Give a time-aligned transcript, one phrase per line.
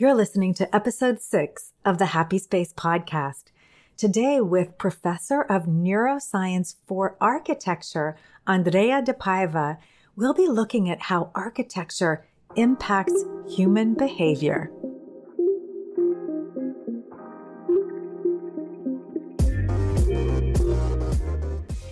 [0.00, 3.52] You're listening to episode six of the Happy Space podcast.
[3.98, 8.16] Today, with Professor of Neuroscience for Architecture,
[8.46, 9.76] Andrea De Paiva,
[10.16, 12.24] we'll be looking at how architecture
[12.56, 14.70] impacts human behavior.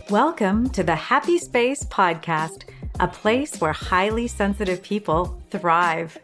[0.09, 2.63] Welcome to the Happy Space podcast,
[2.99, 6.19] a place where highly sensitive people thrive.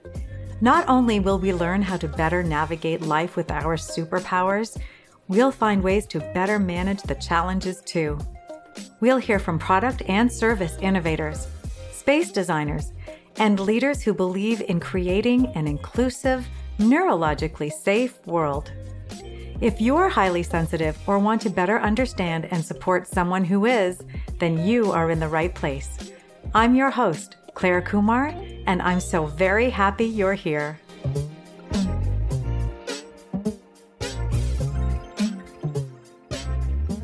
[0.65, 4.81] Not only will we learn how to better navigate life with our superpowers,
[5.29, 8.19] we'll find ways to better manage the challenges too.
[8.99, 11.49] We'll hear from product and service innovators,
[11.93, 12.95] space designers,
[13.37, 18.73] and leaders who believe in creating an inclusive, neurologically safe world.
[19.61, 24.01] If you're highly sensitive or want to better understand and support someone who is,
[24.39, 26.11] then you are in the right place.
[26.55, 28.35] I'm your host, Claire Kumar,
[28.67, 30.79] and I'm so very happy you're here.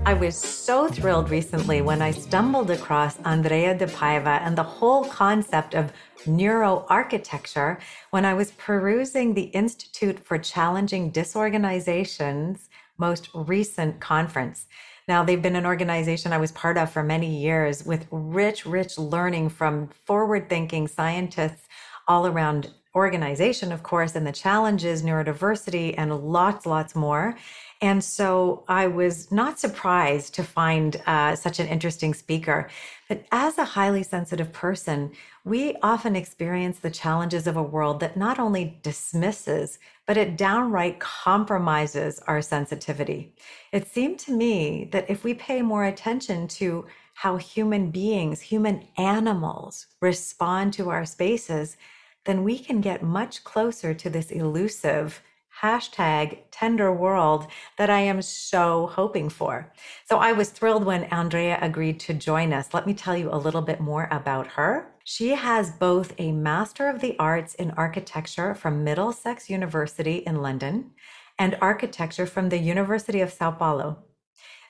[0.05, 5.05] I was so thrilled recently when I stumbled across Andrea De Paiva and the whole
[5.05, 5.93] concept of
[6.25, 7.79] neuroarchitecture
[8.11, 14.67] when I was perusing the Institute for Challenging Disorganization's most recent conference.
[15.11, 18.97] Now, they've been an organization I was part of for many years with rich, rich
[18.97, 21.67] learning from forward thinking scientists
[22.07, 27.37] all around organization, of course, and the challenges, neurodiversity, and lots, lots more.
[27.83, 32.71] And so I was not surprised to find uh, such an interesting speaker.
[33.09, 35.11] But as a highly sensitive person,
[35.45, 41.01] we often experience the challenges of a world that not only dismisses, but it downright
[41.01, 43.35] compromises our sensitivity.
[43.73, 48.87] It seemed to me that if we pay more attention to how human beings, human
[48.99, 51.77] animals respond to our spaces,
[52.25, 55.23] then we can get much closer to this elusive
[55.63, 57.47] hashtag tender world
[57.79, 59.73] that I am so hoping for.
[60.09, 62.73] So I was thrilled when Andrea agreed to join us.
[62.73, 64.93] Let me tell you a little bit more about her.
[65.05, 70.93] She has both a Master of the Arts in Architecture from Middlesex University in London
[71.39, 74.05] and Architecture from the University of Sao Paulo.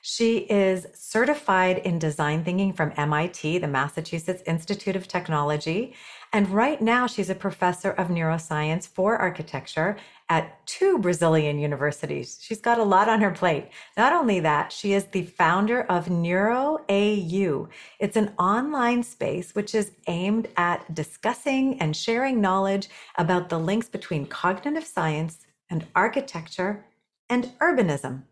[0.01, 5.93] She is certified in design thinking from MIT, the Massachusetts Institute of Technology.
[6.33, 9.97] And right now, she's a professor of neuroscience for architecture
[10.31, 12.39] at two Brazilian universities.
[12.41, 13.67] She's got a lot on her plate.
[13.97, 17.67] Not only that, she is the founder of Neuro AU.
[17.99, 22.87] It's an online space which is aimed at discussing and sharing knowledge
[23.17, 26.85] about the links between cognitive science and architecture
[27.29, 28.23] and urbanism.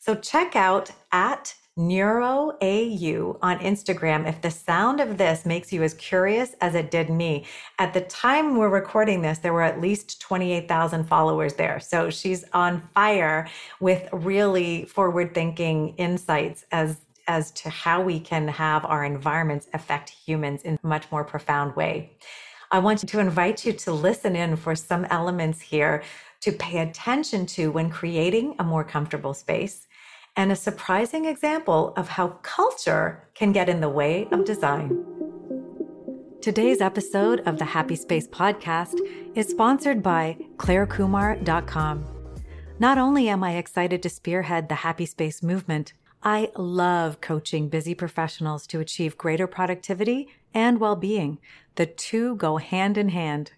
[0.00, 5.94] So check out at NeuroAU on Instagram if the sound of this makes you as
[5.94, 7.46] curious as it did me.
[7.80, 11.80] At the time we're recording this, there were at least 28,000 followers there.
[11.80, 13.48] So she's on fire
[13.80, 20.10] with really forward thinking insights as as to how we can have our environments affect
[20.10, 22.10] humans in a much more profound way.
[22.70, 26.02] I want to invite you to listen in for some elements here
[26.40, 29.86] to pay attention to when creating a more comfortable space
[30.36, 35.04] and a surprising example of how culture can get in the way of design.
[36.40, 38.98] Today's episode of the Happy Space podcast
[39.34, 42.04] is sponsored by ClaireKumar.com.
[42.78, 45.92] Not only am I excited to spearhead the Happy Space movement,
[46.22, 51.38] I love coaching busy professionals to achieve greater productivity and well being.
[51.76, 53.52] The two go hand in hand.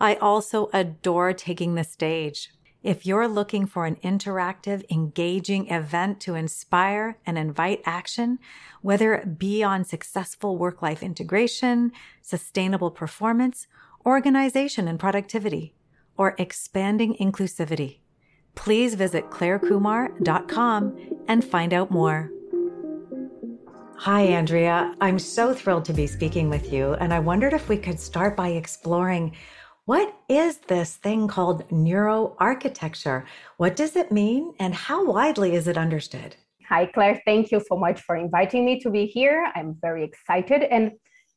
[0.00, 2.52] I also adore taking the stage
[2.88, 8.38] if you're looking for an interactive, engaging event to inspire and invite action,
[8.80, 13.66] whether it be on successful work life integration, sustainable performance,
[14.06, 15.74] organization and productivity,
[16.16, 17.98] or expanding inclusivity,
[18.54, 22.30] please visit clairekumar.com and find out more.
[23.98, 24.94] Hi, Andrea.
[25.02, 28.34] I'm so thrilled to be speaking with you, and I wondered if we could start
[28.34, 29.36] by exploring
[29.88, 33.24] what is this thing called neuroarchitecture?
[33.56, 36.36] What does it mean and how widely is it understood?
[36.68, 37.22] Hi, Claire.
[37.24, 39.50] Thank you so much for inviting me to be here.
[39.54, 40.92] I'm very excited and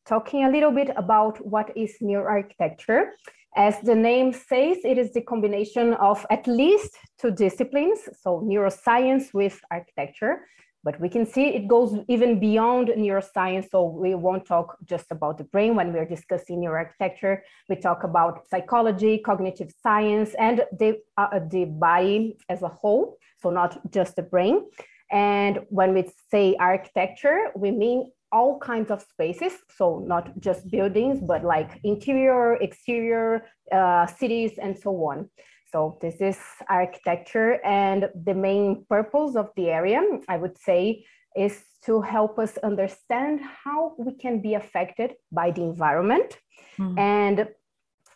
[0.06, 3.12] talking a little bit about what is neuroarchitecture.
[3.56, 9.34] As the name says, it is the combination of at least two disciplines, so neuroscience
[9.34, 10.46] with architecture.
[10.84, 13.70] But we can see it goes even beyond neuroscience.
[13.70, 17.42] So we won't talk just about the brain when we're discussing neuroarchitecture.
[17.70, 23.18] We talk about psychology, cognitive science, and the, uh, the body as a whole.
[23.42, 24.66] So not just the brain.
[25.12, 29.54] And when we say architecture, we mean all kinds of spaces.
[29.76, 35.30] So not just buildings, but like interior, exterior, uh, cities, and so on.
[35.72, 36.38] So this is
[36.70, 42.58] architecture, and the main purpose of the area, I would say, is to help us
[42.58, 46.38] understand how we can be affected by the environment.
[46.78, 47.00] Mm.
[47.00, 47.48] And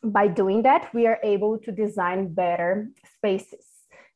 [0.03, 3.65] by doing that, we are able to design better spaces.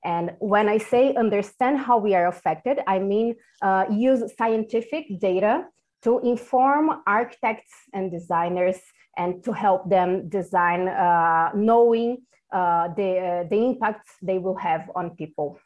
[0.04, 5.66] And when I say understand how we are affected, I mean uh, use scientific data
[6.04, 8.78] to inform architects and designers
[9.18, 12.20] and to help them design uh, knowing
[12.52, 15.60] the, uh, the impacts they will have on people.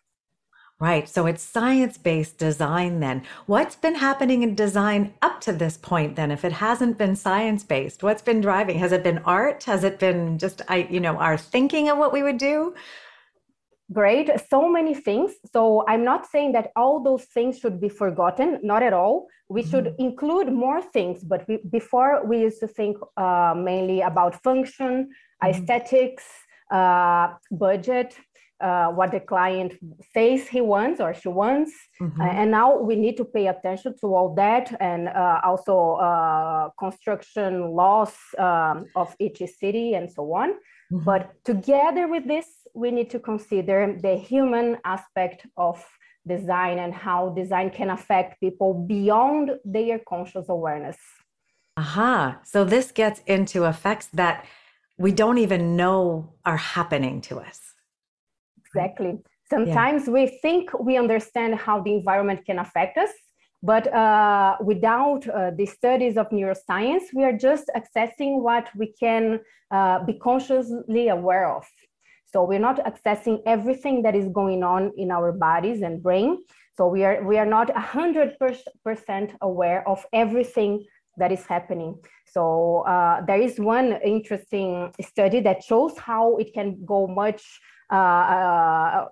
[0.80, 1.08] Right.
[1.08, 3.24] So it's science based design then.
[3.46, 6.30] What's been happening in design up to this point then?
[6.30, 8.80] If it hasn't been science based, what's been driving?
[8.80, 9.64] Has it been art?
[9.64, 12.74] Has it been just, I, you know, our thinking of what we would do?
[13.94, 14.30] Great.
[14.50, 15.34] So many things.
[15.54, 18.60] So I'm not saying that all those things should be forgotten.
[18.64, 19.28] Not at all.
[19.48, 19.72] We mm-hmm.
[19.72, 21.24] should include more things.
[21.24, 25.50] But we, before we used to think uh, mainly about function, mm-hmm.
[25.50, 26.43] aesthetics, uh,
[27.52, 28.16] budget,
[28.64, 29.74] uh, what the client
[30.14, 31.74] says he wants or she wants.
[32.02, 32.22] Mm-hmm.
[32.22, 36.70] Uh, and now we need to pay attention to all that and uh, also uh,
[36.80, 40.52] construction laws um, of each city and so on.
[40.52, 41.04] Mm-hmm.
[41.04, 45.84] But together with this, we need to consider the human aspect of
[46.26, 50.98] design and how design can affect people beyond their conscious awareness.
[51.76, 52.40] Aha.
[52.46, 54.46] So this gets into effects that
[54.98, 57.60] we don't even know are happening to us.
[58.66, 59.20] Exactly.
[59.50, 60.14] Sometimes yeah.
[60.14, 63.10] we think we understand how the environment can affect us,
[63.62, 69.40] but uh, without uh, the studies of neuroscience, we are just accessing what we can
[69.72, 71.66] uh, be consciously aware of.
[72.32, 76.44] So we're not accessing everything that is going on in our bodies and brain.
[76.76, 78.36] So we are we are not hundred
[78.84, 80.84] percent aware of everything
[81.18, 82.00] that is happening.
[82.26, 87.44] So uh, there is one interesting study that shows how it can go much
[87.92, 89.08] uh, uh,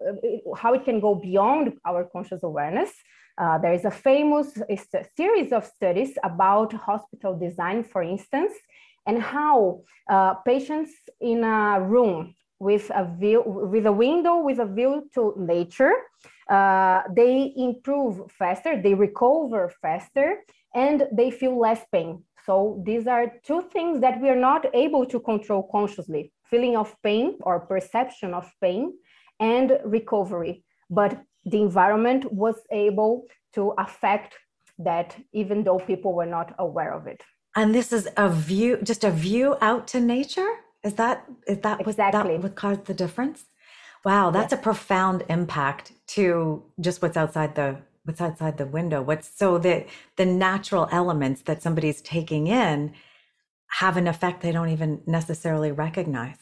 [0.57, 2.91] how it can go beyond our conscious awareness.
[3.37, 4.77] Uh, there is a famous a
[5.15, 8.53] series of studies about hospital design, for instance,
[9.05, 14.65] and how uh, patients in a room with a view, with a window with a
[14.65, 15.93] view to nature,
[16.51, 20.27] uh, they improve faster, they recover faster,
[20.75, 22.23] and they feel less pain.
[22.45, 26.93] So these are two things that we are not able to control consciously feeling of
[27.01, 28.93] pain or perception of pain
[29.39, 30.63] and recovery.
[30.89, 34.35] But the environment was able to affect
[34.77, 37.21] that even though people were not aware of it.
[37.55, 40.51] And this is a view, just a view out to nature?
[40.83, 41.83] Is that is that exactly.
[41.83, 43.45] what that what caused the difference?
[44.03, 44.59] Wow, that's yes.
[44.59, 49.01] a profound impact to just what's outside the what's outside the window.
[49.01, 52.93] What's so that the natural elements that somebody's taking in
[53.79, 56.37] have an effect they don't even necessarily recognize.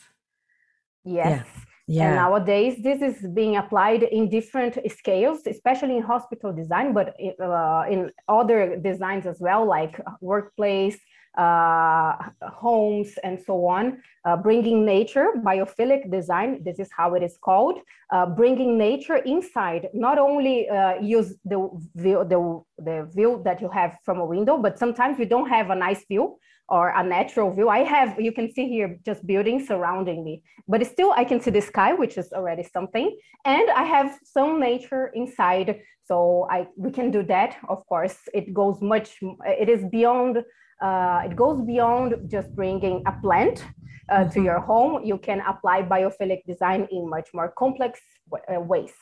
[1.04, 1.46] Yes.
[1.46, 1.64] Yeah.
[1.92, 2.06] Yeah.
[2.06, 7.86] And nowadays, this is being applied in different scales, especially in hospital design, but uh,
[7.90, 11.00] in other designs as well, like workplace,
[11.38, 14.02] uh, homes, and so on.
[14.26, 17.80] Uh, bringing nature, biophilic design, this is how it is called.
[18.12, 23.70] Uh, bringing nature inside, not only uh, use the view, the, the view that you
[23.70, 26.38] have from a window, but sometimes you don't have a nice view
[26.68, 27.70] or a natural view.
[27.70, 31.52] I have, you can see here just buildings surrounding me, but still I can see
[31.52, 33.18] the sky, which is already something.
[33.46, 35.82] And I have some nature inside.
[36.06, 37.58] So I, we can do that.
[37.68, 40.44] Of course, it goes much, it is beyond,
[40.82, 43.66] uh, it goes beyond just bringing a plant
[44.10, 44.30] uh, mm-hmm.
[44.32, 45.04] to your home.
[45.04, 48.00] You can apply biophilic design in much more complex
[48.34, 48.94] uh, ways.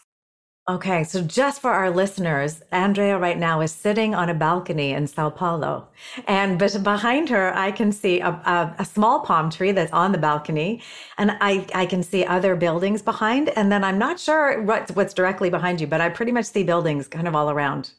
[0.69, 5.07] Okay, so just for our listeners, Andrea right now is sitting on a balcony in
[5.07, 5.87] Sao Paulo.
[6.27, 10.11] And but behind her, I can see a, a, a, small palm tree that's on
[10.11, 10.81] the balcony.
[11.17, 13.47] And I, I can see other buildings behind.
[13.55, 16.63] And then I'm not sure what's, what's directly behind you, but I pretty much see
[16.63, 17.91] buildings kind of all around.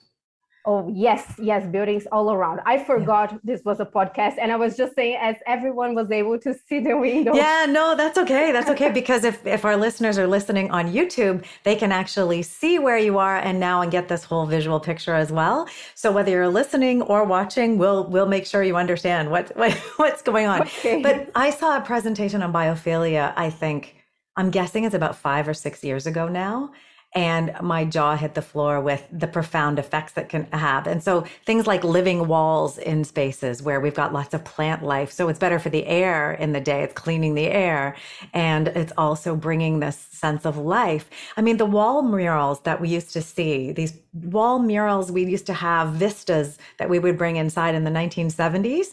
[0.71, 2.61] Oh, yes, yes, buildings all around.
[2.67, 3.39] I forgot yeah.
[3.43, 6.79] this was a podcast and I was just saying as everyone was able to see
[6.79, 7.35] the window.
[7.35, 8.53] Yeah, no, that's okay.
[8.53, 12.79] That's okay because if if our listeners are listening on YouTube, they can actually see
[12.79, 15.67] where you are and now and get this whole visual picture as well.
[15.95, 20.21] So whether you're listening or watching, we'll we'll make sure you understand what, what what's
[20.21, 20.61] going on.
[20.61, 21.01] Okay.
[21.01, 23.97] But I saw a presentation on biophilia, I think
[24.37, 26.73] I'm guessing it's about 5 or 6 years ago now
[27.15, 30.87] and my jaw hit the floor with the profound effects that can have.
[30.87, 35.11] And so things like living walls in spaces where we've got lots of plant life.
[35.11, 36.83] So it's better for the air in the day.
[36.83, 37.97] It's cleaning the air
[38.35, 41.09] and it's also bringing this sense of life.
[41.37, 45.47] I mean, the wall murals that we used to see, these wall murals we used
[45.47, 48.89] to have vistas that we would bring inside in the 1970s.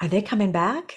[0.00, 0.96] Are they coming back?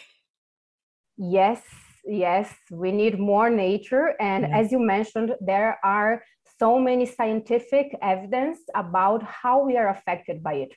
[1.18, 1.62] Yes,
[2.06, 4.16] yes, we need more nature.
[4.20, 4.58] And yeah.
[4.58, 6.24] as you mentioned, there are
[6.62, 10.74] so many scientific evidence about how we are affected by it.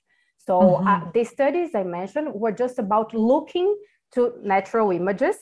[0.46, 0.88] So mm-hmm.
[0.90, 3.68] uh, the studies I mentioned were just about looking
[4.14, 4.20] to
[4.54, 5.36] natural images,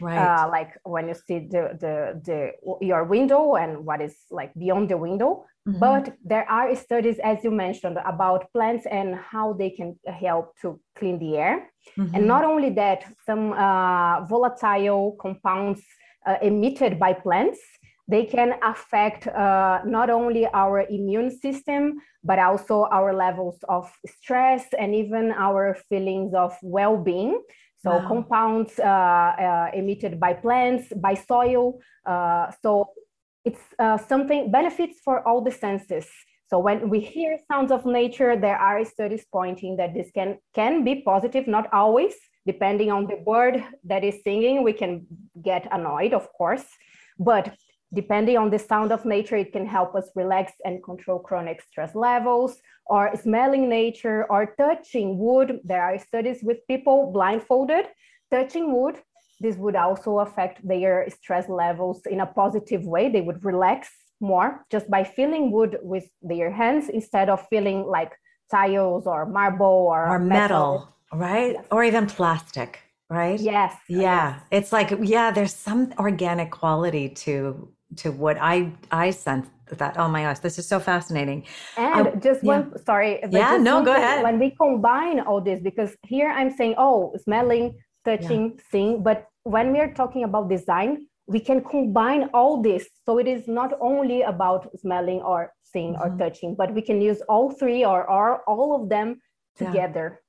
[0.00, 0.22] right?
[0.24, 1.94] Uh, like when you see the, the
[2.28, 2.38] the
[2.90, 5.30] your window and what is like beyond the window.
[5.68, 5.80] Mm-hmm.
[5.86, 9.90] But there are studies, as you mentioned, about plants and how they can
[10.24, 11.56] help to clean the air.
[11.98, 12.14] Mm-hmm.
[12.14, 15.82] And not only that, some uh, volatile compounds
[16.28, 17.60] uh, emitted by plants
[18.08, 24.64] they can affect uh, not only our immune system, but also our levels of stress
[24.78, 27.42] and even our feelings of well being.
[27.78, 28.08] So, wow.
[28.08, 31.80] compounds uh, uh, emitted by plants, by soil.
[32.04, 32.90] Uh, so,
[33.44, 36.06] it's uh, something benefits for all the senses.
[36.48, 40.84] So, when we hear sounds of nature, there are studies pointing that this can, can
[40.84, 42.14] be positive, not always.
[42.46, 45.06] Depending on the bird that is singing, we can
[45.44, 46.64] get annoyed, of course.
[47.18, 47.56] But
[47.94, 51.94] Depending on the sound of nature, it can help us relax and control chronic stress
[51.94, 55.60] levels, or smelling nature, or touching wood.
[55.64, 57.86] There are studies with people blindfolded
[58.30, 58.96] touching wood.
[59.40, 63.08] This would also affect their stress levels in a positive way.
[63.08, 63.90] They would relax
[64.20, 68.12] more just by feeling wood with their hands instead of feeling like
[68.50, 71.52] tiles or marble or, or metal, metal right?
[71.52, 71.64] Yes.
[71.70, 73.38] Or even plastic right?
[73.38, 73.74] Yes.
[73.88, 74.00] Yeah.
[74.00, 74.40] Yes.
[74.50, 80.08] It's like, yeah, there's some organic quality to to what I I sense that oh
[80.08, 81.44] my gosh this is so fascinating
[81.76, 82.82] and I, just one yeah.
[82.84, 87.14] sorry yeah no go ahead when we combine all this because here i'm saying oh
[87.24, 88.62] smelling touching yeah.
[88.70, 93.48] seeing but when we're talking about design we can combine all this so it is
[93.48, 96.14] not only about smelling or seeing mm-hmm.
[96.14, 99.20] or touching but we can use all three or, or all of them
[99.56, 100.20] together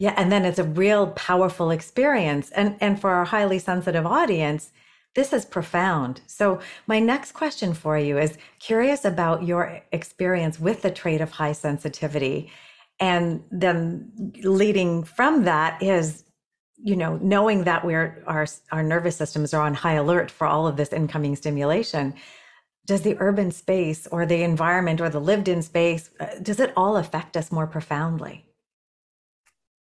[0.00, 0.10] yeah.
[0.10, 4.72] yeah and then it's a real powerful experience and and for our highly sensitive audience
[5.14, 6.20] this is profound.
[6.26, 11.30] So, my next question for you is curious about your experience with the trait of
[11.30, 12.50] high sensitivity.
[13.00, 16.24] And then leading from that is,
[16.76, 20.66] you know, knowing that we're our our nervous systems are on high alert for all
[20.66, 22.14] of this incoming stimulation.
[22.86, 26.72] Does the urban space or the environment or the lived in space, uh, does it
[26.74, 28.46] all affect us more profoundly?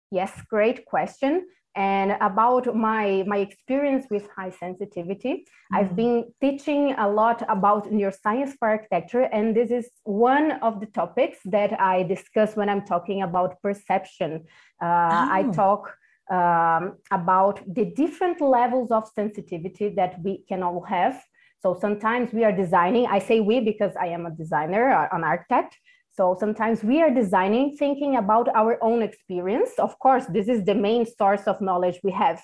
[0.10, 5.76] Yes, great question and about my my experience with high sensitivity mm-hmm.
[5.76, 10.86] i've been teaching a lot about neuroscience for architecture and this is one of the
[10.88, 14.44] topics that i discuss when i'm talking about perception
[14.82, 15.28] uh, oh.
[15.32, 15.96] i talk
[16.32, 21.22] um, about the different levels of sensitivity that we can all have
[21.62, 25.76] so sometimes we are designing i say we because i am a designer an architect
[26.16, 29.72] so sometimes we are designing thinking about our own experience.
[29.80, 32.42] Of course, this is the main source of knowledge we have.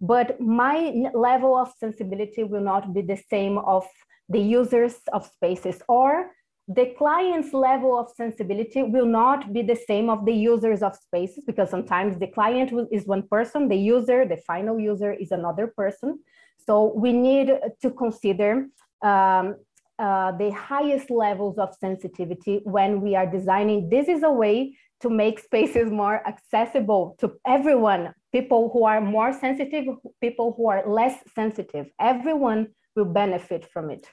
[0.00, 3.84] But my level of sensibility will not be the same of
[4.28, 6.30] the users of spaces or
[6.68, 11.42] the client's level of sensibility will not be the same of the users of spaces
[11.46, 16.18] because sometimes the client is one person, the user, the final user is another person.
[16.66, 18.66] So we need to consider
[19.02, 19.56] um,
[19.98, 23.88] uh, the highest levels of sensitivity when we are designing.
[23.88, 29.32] This is a way to make spaces more accessible to everyone people who are more
[29.32, 29.86] sensitive,
[30.20, 31.86] people who are less sensitive.
[32.00, 34.06] Everyone will benefit from it.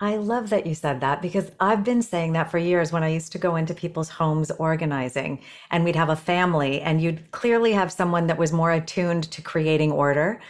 [0.00, 3.08] I love that you said that because I've been saying that for years when I
[3.08, 5.40] used to go into people's homes organizing
[5.70, 9.40] and we'd have a family and you'd clearly have someone that was more attuned to
[9.40, 10.40] creating order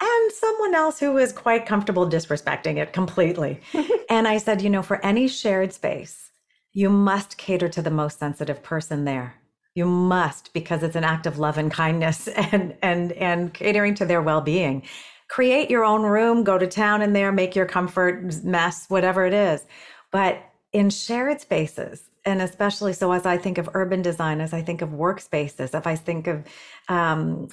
[0.00, 3.60] and someone else who was quite comfortable disrespecting it completely.
[4.10, 6.30] and I said, you know, for any shared space,
[6.72, 9.34] you must cater to the most sensitive person there.
[9.74, 14.06] You must because it's an act of love and kindness and and and catering to
[14.06, 14.82] their well-being.
[15.28, 19.34] Create your own room, go to town in there, make your comfort mess, whatever it
[19.34, 19.64] is.
[20.10, 24.62] But in shared spaces, and especially so as I think of urban design, as I
[24.62, 26.44] think of workspaces, if I think of
[26.88, 27.48] um,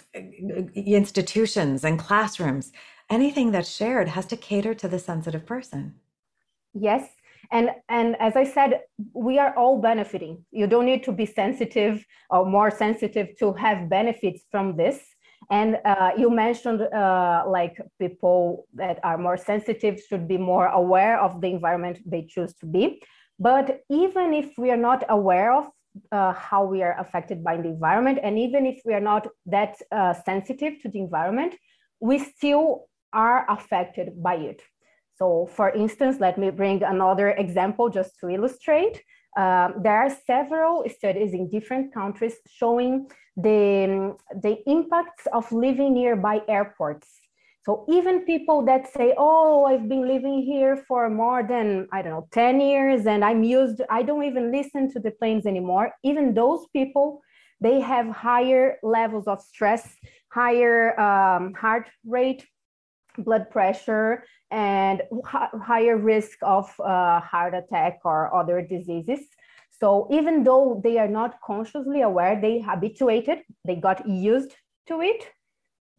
[0.75, 2.72] institutions and classrooms,
[3.10, 5.96] anything that's shared has to cater to the sensitive person.
[6.74, 7.10] Yes.
[7.51, 8.82] And, and as I said,
[9.13, 10.44] we are all benefiting.
[10.51, 15.00] You don't need to be sensitive or more sensitive to have benefits from this.
[15.51, 21.20] And uh, you mentioned uh, like people that are more sensitive should be more aware
[21.20, 23.01] of the environment they choose to be.
[23.39, 25.65] But even if we are not aware of
[26.12, 29.75] uh, how we are affected by the environment, and even if we are not that
[29.92, 31.56] uh, sensitive to the environment,
[32.00, 34.62] we still are affected by it.
[35.18, 39.01] So, for instance, let me bring another example just to illustrate.
[39.38, 46.42] Um, there are several studies in different countries showing the, the impacts of living nearby
[46.48, 47.08] airports.
[47.65, 52.12] So even people that say, oh, I've been living here for more than, I don't
[52.12, 55.91] know, 10 years and I'm used, I don't even listen to the planes anymore.
[56.03, 57.22] Even those people,
[57.60, 59.95] they have higher levels of stress,
[60.31, 62.45] higher um, heart rate,
[63.17, 69.22] blood pressure, and higher risk of uh, heart attack or other diseases.
[69.72, 74.55] So even though they are not consciously aware, they habituated, they got used
[74.88, 75.31] to it.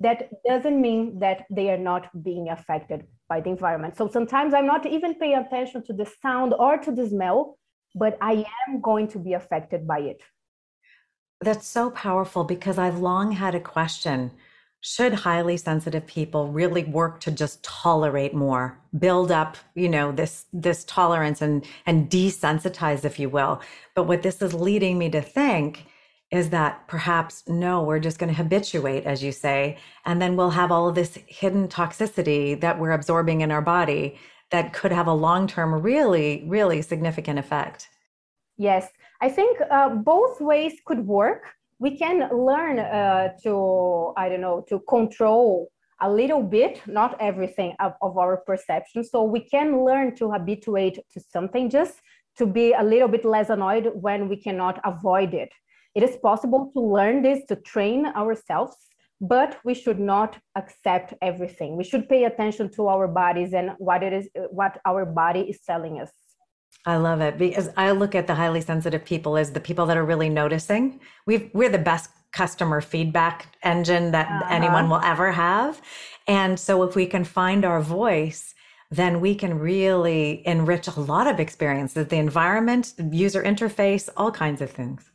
[0.00, 3.96] That doesn't mean that they are not being affected by the environment.
[3.96, 7.58] So sometimes I'm not even paying attention to the sound or to the smell,
[7.94, 10.20] but I am going to be affected by it.
[11.40, 14.32] That's so powerful because I've long had a question
[14.80, 20.44] should highly sensitive people really work to just tolerate more build up you know this
[20.52, 23.60] this tolerance and and desensitize if you will
[23.96, 25.86] but what this is leading me to think
[26.30, 30.50] is that perhaps no we're just going to habituate as you say and then we'll
[30.50, 34.18] have all of this hidden toxicity that we're absorbing in our body
[34.50, 37.88] that could have a long term really really significant effect.
[38.56, 38.88] Yes.
[39.20, 41.44] I think uh, both ways could work.
[41.78, 45.70] We can learn uh, to i don't know to control
[46.02, 49.02] a little bit not everything of, of, our perception.
[49.02, 51.94] So we can learn to habituate to something just
[52.36, 55.50] to be a little bit less annoyed when we cannot avoid it
[55.96, 58.76] it is possible to learn this to train ourselves
[59.20, 64.02] but we should not accept everything we should pay attention to our bodies and what
[64.02, 66.12] it is what our body is telling us
[66.84, 69.96] I love it because I look at the highly sensitive people as the people that
[69.96, 71.00] are really noticing.
[71.26, 74.54] we we're the best customer feedback engine that uh-huh.
[74.54, 75.80] anyone will ever have.
[76.28, 78.54] And so if we can find our voice,
[78.90, 84.60] then we can really enrich a lot of experiences, the environment, user interface, all kinds
[84.60, 85.10] of things.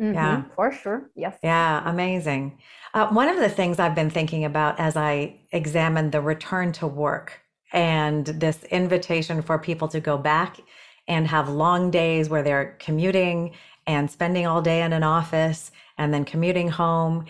[0.00, 1.10] Mm-hmm, yeah, for sure.
[1.14, 1.38] Yes.
[1.42, 2.58] Yeah, amazing.
[2.94, 6.86] Uh, one of the things I've been thinking about as I examine the return to
[6.86, 7.40] work
[7.72, 10.58] and this invitation for people to go back
[11.06, 13.54] and have long days where they're commuting
[13.86, 17.26] and spending all day in an office and then commuting home.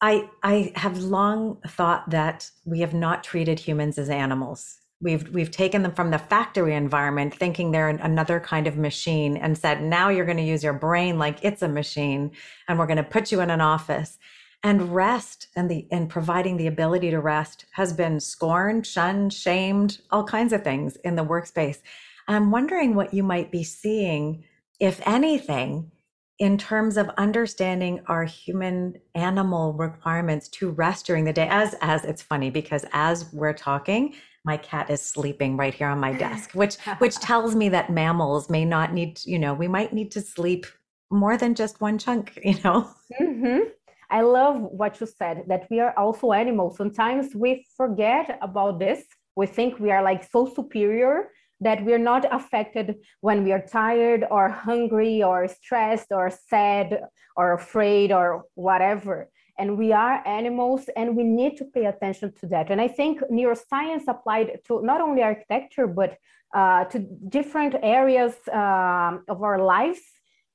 [0.00, 4.78] I I have long thought that we have not treated humans as animals.
[5.00, 9.56] We've we've taken them from the factory environment thinking they're another kind of machine and
[9.56, 12.32] said now you're going to use your brain like it's a machine
[12.66, 14.18] and we're going to put you in an office.
[14.64, 20.00] And rest and the and providing the ability to rest has been scorned, shunned, shamed,
[20.10, 21.78] all kinds of things in the workspace.
[22.26, 24.42] I'm wondering what you might be seeing,
[24.80, 25.92] if anything,
[26.40, 31.46] in terms of understanding our human animal requirements to rest during the day.
[31.48, 36.00] As as it's funny because as we're talking, my cat is sleeping right here on
[36.00, 39.92] my desk, which which tells me that mammals may not need, you know, we might
[39.92, 40.66] need to sleep
[41.10, 42.90] more than just one chunk, you know.
[43.20, 43.68] Mm-hmm.
[44.10, 46.76] I love what you said that we are also animals.
[46.76, 49.04] Sometimes we forget about this.
[49.36, 54.24] We think we are like so superior that we're not affected when we are tired
[54.30, 57.00] or hungry or stressed or sad
[57.36, 59.28] or afraid or whatever.
[59.58, 62.70] And we are animals and we need to pay attention to that.
[62.70, 66.16] And I think neuroscience applied to not only architecture, but
[66.54, 70.00] uh, to different areas um, of our lives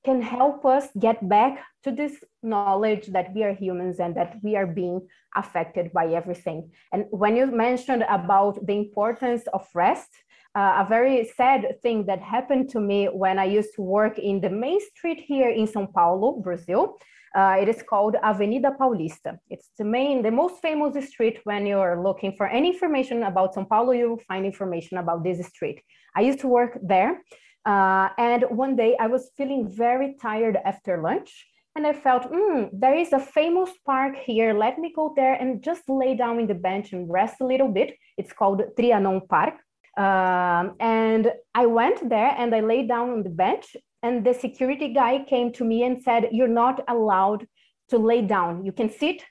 [0.03, 4.55] can help us get back to this knowledge that we are humans and that we
[4.55, 6.69] are being affected by everything.
[6.91, 10.09] And when you mentioned about the importance of rest,
[10.55, 14.41] uh, a very sad thing that happened to me when I used to work in
[14.41, 16.97] the main street here in São Paulo, Brazil.
[17.35, 19.39] Uh, it is called Avenida Paulista.
[19.49, 23.67] It's the main, the most famous street when you're looking for any information about São
[23.67, 25.81] Paulo, you will find information about this street.
[26.15, 27.23] I used to work there.
[27.65, 31.47] Uh, and one day I was feeling very tired after lunch.
[31.75, 34.53] And I felt, hmm, there is a famous park here.
[34.53, 37.69] Let me go there and just lay down in the bench and rest a little
[37.69, 37.95] bit.
[38.15, 39.55] It's called Trianon Park.
[39.97, 44.93] Um, and I went there and I lay down on the bench, and the security
[44.93, 47.47] guy came to me and said, You're not allowed
[47.89, 48.65] to lay down.
[48.65, 49.23] You can sit,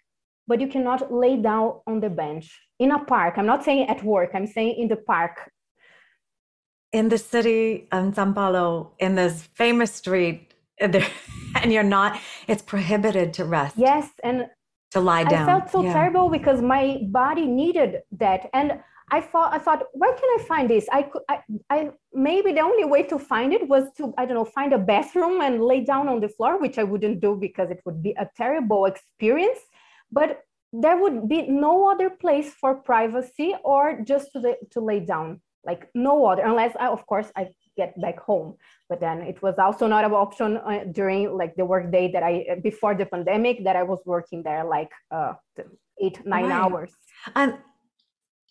[0.46, 3.34] but you cannot lay down on the bench in a park.
[3.36, 5.50] I'm not saying at work, I'm saying in the park.
[6.92, 13.32] In the city in Sao Paulo, in this famous street, and you're not, it's prohibited
[13.34, 13.76] to rest.
[13.78, 14.08] Yes.
[14.24, 14.46] And
[14.90, 15.48] to lie down.
[15.48, 15.92] I felt so yeah.
[15.92, 18.50] terrible because my body needed that.
[18.52, 18.80] And
[19.12, 20.86] I thought, I thought, where can I find this?
[20.90, 24.34] I could, I, I, maybe the only way to find it was to, I don't
[24.34, 27.70] know, find a bathroom and lay down on the floor, which I wouldn't do because
[27.70, 29.60] it would be a terrible experience.
[30.10, 30.40] But
[30.72, 35.90] there would be no other place for privacy or just to, to lay down, like
[35.94, 38.56] no other, unless I, of course, I get back home.
[38.88, 42.22] But then it was also not an option uh, during like the work day that
[42.22, 45.34] I, before the pandemic, that I was working there like uh,
[46.00, 46.52] eight, nine right.
[46.52, 46.92] hours.
[47.36, 47.58] And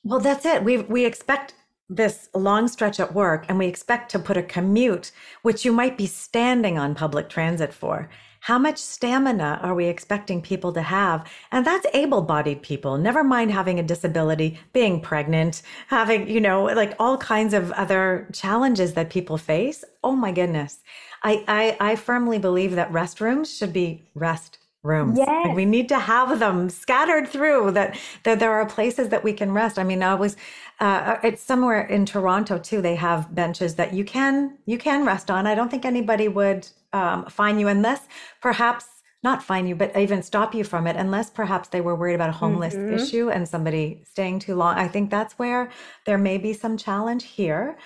[0.03, 0.63] well, that's it.
[0.63, 1.53] We we expect
[1.89, 5.11] this long stretch at work and we expect to put a commute,
[5.41, 8.09] which you might be standing on public transit for.
[8.39, 11.29] How much stamina are we expecting people to have?
[11.51, 16.63] And that's able bodied people, never mind having a disability, being pregnant, having, you know,
[16.63, 19.83] like all kinds of other challenges that people face.
[20.03, 20.79] Oh my goodness.
[21.21, 25.17] I, I, I firmly believe that restrooms should be rest rooms.
[25.17, 25.47] Yes.
[25.47, 29.33] Like we need to have them scattered through that, that there are places that we
[29.33, 29.77] can rest.
[29.77, 30.35] I mean, I was,
[30.79, 32.81] uh, it's somewhere in Toronto too.
[32.81, 35.45] They have benches that you can, you can rest on.
[35.45, 38.07] I don't think anybody would, um, fine you unless
[38.41, 38.85] perhaps
[39.23, 42.29] not fine you, but even stop you from it, unless perhaps they were worried about
[42.29, 42.95] a homeless mm-hmm.
[42.95, 44.75] issue and somebody staying too long.
[44.75, 45.69] I think that's where
[46.05, 47.77] there may be some challenge here.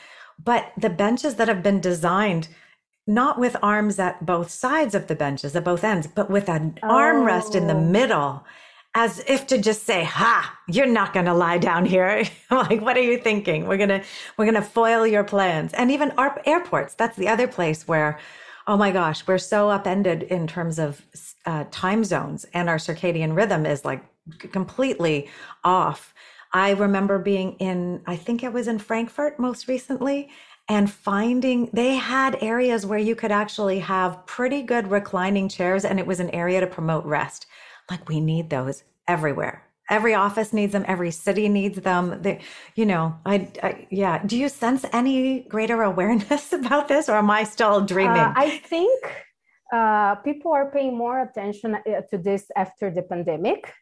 [0.41, 2.47] But the benches that have been designed
[3.07, 6.79] not with arms at both sides of the benches, at both ends, but with an
[6.81, 6.87] oh.
[6.87, 7.81] armrest in the oh.
[7.81, 8.45] middle,
[8.95, 12.97] as if to just say, "Ha, you're not going to lie down here." like, what
[12.97, 13.67] are you thinking?
[13.67, 14.03] We're gonna
[14.37, 15.73] we're gonna foil your plans.
[15.73, 16.95] And even our airports.
[16.95, 18.19] That's the other place where,
[18.67, 21.05] oh my gosh, we're so upended in terms of
[21.45, 24.03] uh, time zones, and our circadian rhythm is like
[24.51, 25.29] completely
[25.63, 26.13] off.
[26.55, 30.29] I remember being in, I think it was in Frankfurt most recently,
[30.67, 35.99] and finding they had areas where you could actually have pretty good reclining chairs and
[35.99, 37.45] it was an area to promote rest.
[37.89, 39.63] Like we need those everywhere.
[39.89, 40.83] Every office needs them.
[40.87, 42.19] Every city needs them.
[42.23, 42.41] They,
[42.73, 44.23] you know I, I, yeah.
[44.25, 48.17] Do you sense any greater awareness about this or am i still dreaming?
[48.17, 49.25] Uh, i think
[49.73, 53.73] uh, people are paying more attention uh, to this after the pandemic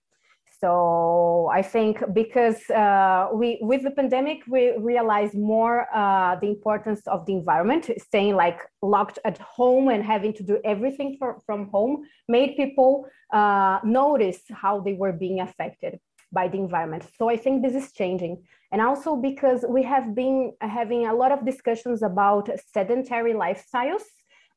[0.63, 7.01] so I think because uh, we, with the pandemic, we realized more uh, the importance
[7.07, 7.91] of the environment.
[7.97, 13.05] Staying like locked at home and having to do everything for, from home made people
[13.33, 15.99] uh, notice how they were being affected
[16.31, 17.03] by the environment.
[17.17, 18.43] So I think this is changing.
[18.71, 24.05] And also because we have been having a lot of discussions about sedentary lifestyles.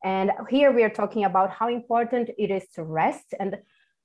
[0.05, 3.57] And here we are talking about how important it is to rest and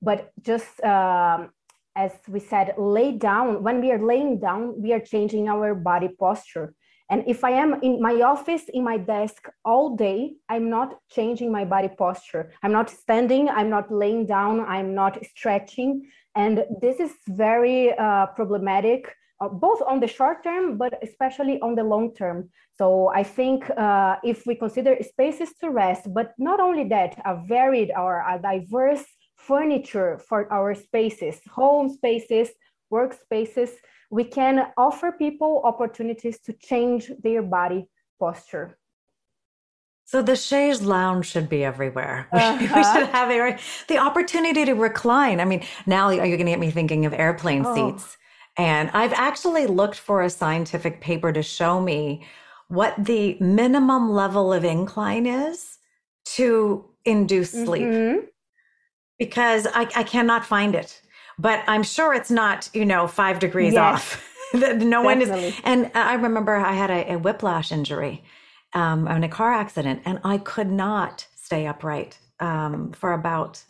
[0.02, 1.52] but just um,
[1.95, 3.63] as we said, lay down.
[3.63, 6.73] When we are laying down, we are changing our body posture.
[7.10, 11.51] And if I am in my office, in my desk all day, I'm not changing
[11.51, 12.54] my body posture.
[12.63, 16.10] I'm not standing, I'm not laying down, I'm not stretching.
[16.36, 21.75] And this is very uh, problematic, uh, both on the short term, but especially on
[21.75, 22.49] the long term.
[22.77, 27.36] So I think uh, if we consider spaces to rest, but not only that, a
[27.45, 29.04] varied or a diverse
[29.47, 32.49] furniture for our spaces, home spaces,
[32.91, 33.71] workspaces,
[34.10, 37.88] we can offer people opportunities to change their body
[38.19, 38.77] posture.
[40.06, 42.27] So the chaise lounge should be everywhere.
[42.34, 42.58] Uh-huh.
[42.60, 45.39] We should have a, the opportunity to recline.
[45.39, 47.75] I mean, now you're going to get me thinking of airplane oh.
[47.75, 48.17] seats.
[48.58, 52.25] And I've actually looked for a scientific paper to show me
[52.67, 55.77] what the minimum level of incline is
[56.36, 57.84] to induce sleep.
[57.84, 58.25] Mm-hmm
[59.22, 61.00] because I, I cannot find it.
[61.38, 63.84] But I'm sure it's not, you know, five degrees yes.
[63.84, 64.36] off.
[64.54, 65.56] no one is.
[65.64, 68.24] And I remember I had a, a whiplash injury
[68.74, 73.64] um, in a car accident, and I could not stay upright um, for about,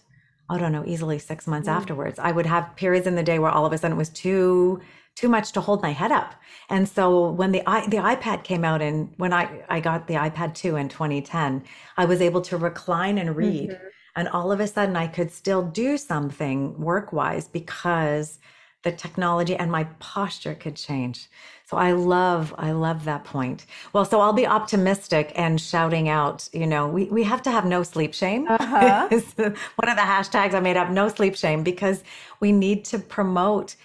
[0.50, 1.74] I don't know, easily six months mm.
[1.74, 2.18] afterwards.
[2.18, 4.80] I would have periods in the day where all of a sudden it was too
[5.16, 6.34] too much to hold my head up.
[6.70, 7.60] And so when the
[7.90, 11.66] the iPad came out and when I I got the iPad 2 in 2010,
[11.98, 13.72] I was able to recline and read.
[13.72, 18.39] Mm-hmm and all of a sudden, I could still do something work wise because
[18.84, 21.30] the technology and my posture could change.
[21.65, 23.65] So I love, I love that point.
[23.93, 27.65] Well, so I'll be optimistic and shouting out, you know, we, we have to have
[27.65, 28.47] no sleep shame.
[28.50, 29.08] Uh-huh.
[29.36, 32.04] One of the hashtags I made up, no sleep shame, because
[32.39, 33.76] we need to promote,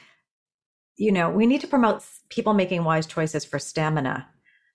[0.96, 4.26] you know, we need to promote people making wise choices for stamina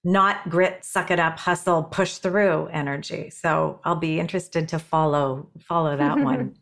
[0.03, 3.29] not grit, suck it up, hustle, push through energy.
[3.29, 6.55] So I'll be interested to follow follow that one.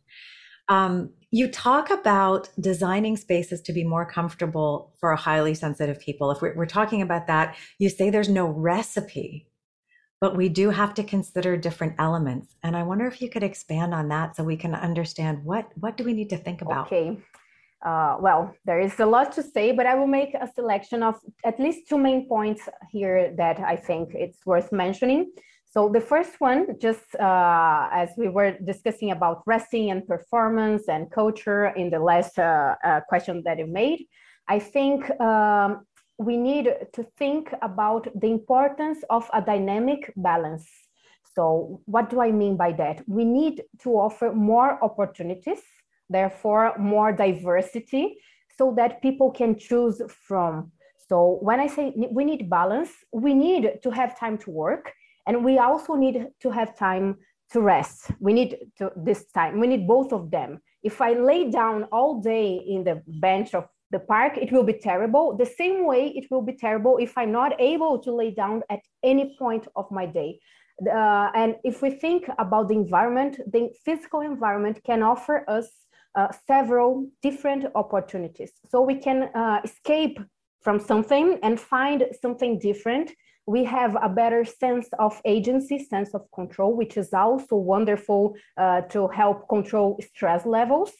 [0.67, 6.31] Um, you talk about designing spaces to be more comfortable for highly sensitive people.
[6.31, 9.49] If we're, we're talking about that, you say there's no recipe
[10.21, 12.55] but we do have to consider different elements.
[12.61, 15.97] And I wonder if you could expand on that so we can understand what what
[15.97, 16.87] do we need to think about.
[16.87, 17.17] Okay.
[17.85, 21.15] Uh, well, there is a lot to say, but I will make a selection of
[21.45, 25.31] at least two main points here that I think it's worth mentioning.
[25.71, 31.11] So the first one, just uh, as we were discussing about resting and performance and
[31.11, 34.07] culture in the last uh, uh question that you made,
[34.47, 35.85] I think um,
[36.17, 40.67] we need to think about the importance of a dynamic balance.
[41.35, 43.03] So, what do I mean by that?
[43.07, 45.61] We need to offer more opportunities,
[46.09, 48.17] therefore, more diversity,
[48.57, 50.71] so that people can choose from.
[51.07, 54.93] So, when I say we need balance, we need to have time to work,
[55.27, 57.17] and we also need to have time
[57.51, 58.11] to rest.
[58.19, 59.59] We need to this time.
[59.59, 60.61] We need both of them.
[60.83, 64.73] If I lay down all day in the bench of the park, it will be
[64.73, 65.35] terrible.
[65.35, 68.81] The same way it will be terrible if I'm not able to lay down at
[69.03, 70.39] any point of my day.
[70.85, 75.67] Uh, and if we think about the environment, the physical environment can offer us
[76.47, 78.51] several different opportunities.
[78.69, 80.19] So we can uh, escape
[80.61, 83.11] from something and find something different.
[83.45, 88.81] We have a better sense of agency, sense of control, which is also wonderful uh,
[88.93, 90.91] to help control stress levels.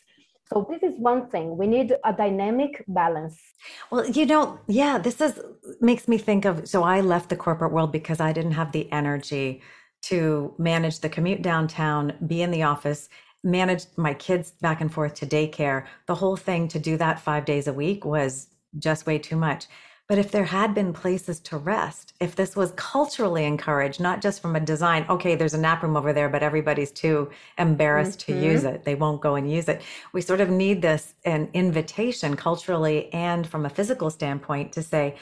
[0.52, 1.58] So this is one thing.
[1.58, 3.38] We need a dynamic balance.
[3.92, 5.40] Well, you know, yeah, this is
[5.80, 8.92] makes me think of so I left the corporate world because I didn't have the
[8.92, 9.62] energy
[10.02, 13.10] to manage the commute downtown, be in the office,
[13.44, 15.86] manage my kids back and forth to daycare.
[16.08, 18.48] The whole thing to do that 5 days a week was
[18.78, 19.68] just way too much.
[20.08, 24.42] But if there had been places to rest, if this was culturally encouraged, not just
[24.42, 28.40] from a design, okay, there's a nap room over there, but everybody's too embarrassed mm-hmm.
[28.40, 28.84] to use it.
[28.84, 29.84] They won't go and use it.
[30.12, 35.16] We sort of need this an invitation culturally and from a physical standpoint to say,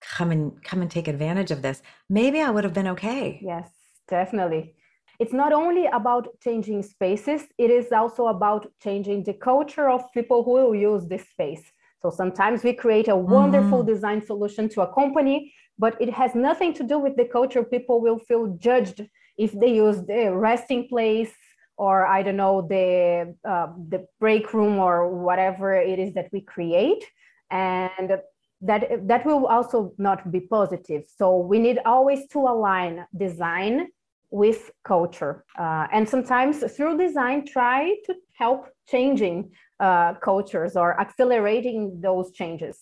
[0.00, 1.82] come and come and take advantage of this.
[2.08, 3.40] Maybe I would have been okay.
[3.42, 3.68] Yes,
[4.06, 4.76] definitely.
[5.18, 10.44] It's not only about changing spaces, it is also about changing the culture of people
[10.44, 13.92] who will use this space so sometimes we create a wonderful mm-hmm.
[13.92, 17.64] design solution to a company, but it has nothing to do with the culture.
[17.64, 21.32] People will feel judged if they use the resting place
[21.76, 26.40] or I don't know the uh, the break room or whatever it is that we
[26.40, 27.04] create,
[27.50, 28.18] and
[28.60, 31.04] that that will also not be positive.
[31.16, 33.88] So we need always to align design
[34.30, 42.00] with culture, uh, and sometimes through design try to help changing uh, cultures or accelerating
[42.00, 42.78] those changes.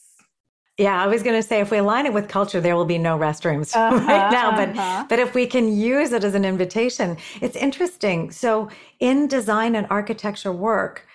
[0.79, 2.99] Yeah, I was going to say if we align it with culture, there will be
[2.99, 4.55] no restrooms uh-huh, right now.
[4.55, 5.07] But uh-huh.
[5.09, 8.31] but if we can use it as an invitation, it's interesting.
[8.31, 8.69] So
[9.01, 11.07] in design and architecture work,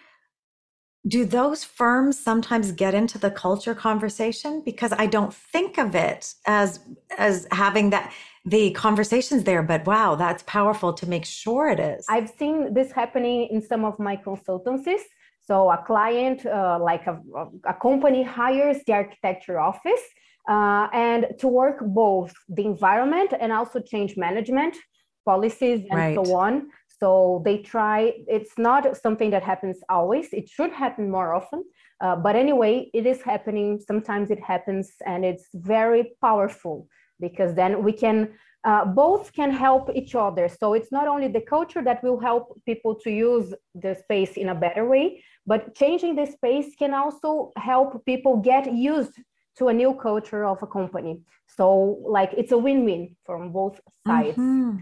[1.08, 4.62] do those firms sometimes get into the culture conversation?
[4.66, 6.80] Because I don't think of it as
[7.18, 8.12] as having that
[8.46, 12.06] the conversations there, but wow, that's powerful to make sure it is.
[12.10, 15.02] I've seen this happening in some of my consultancies
[15.52, 17.20] so a client, uh, like a,
[17.66, 20.02] a, company, hires the architecture office
[20.50, 24.78] uh, and to work both the environment and also change management
[25.26, 26.16] policies and right.
[26.16, 26.70] so on.
[27.00, 28.14] So they try.
[28.28, 30.28] It's not something that happens always.
[30.32, 31.64] It should happen more often.
[32.00, 33.80] Uh, but anyway, it is happening.
[33.86, 36.88] Sometimes it happens, and it's very powerful
[37.22, 38.18] because then we can
[38.64, 40.48] uh, both can help each other.
[40.48, 44.50] So it's not only the culture that will help people to use the space in
[44.50, 49.16] a better way, but changing the space can also help people get used
[49.58, 51.22] to a new culture of a company.
[51.48, 51.68] So,
[52.08, 54.38] like, it's a win win from both sides.
[54.38, 54.78] Mm-hmm.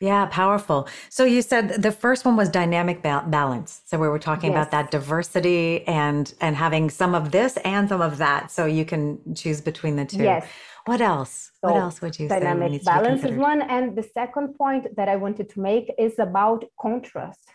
[0.00, 0.88] Yeah, powerful.
[1.10, 3.82] So you said the first one was dynamic ba- balance.
[3.84, 4.56] So we were talking yes.
[4.56, 8.84] about that diversity and and having some of this and some of that, so you
[8.84, 10.22] can choose between the two.
[10.22, 10.46] Yes.
[10.84, 11.50] What else?
[11.60, 12.84] So what else would you dynamic say?
[12.84, 16.64] Dynamic balance is one, and the second point that I wanted to make is about
[16.80, 17.48] contrast